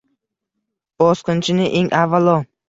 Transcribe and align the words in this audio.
Bosqinchini 1.03 1.69
eng 1.81 1.93
avvalo 2.01 2.37